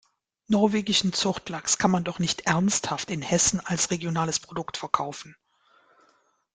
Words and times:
Norwegischen 0.47 1.13
Zuchtlachs 1.13 1.77
kann 1.77 1.91
man 1.91 2.03
doch 2.03 2.17
nicht 2.17 2.47
ernsthaft 2.47 3.11
in 3.11 3.21
Hessen 3.21 3.59
als 3.59 3.91
regionales 3.91 4.39
Produkt 4.39 4.77
verkaufen! 4.77 5.35